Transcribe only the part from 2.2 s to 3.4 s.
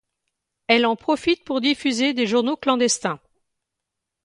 journaux clandestins.